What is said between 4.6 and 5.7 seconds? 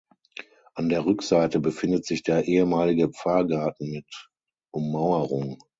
Ummauerung.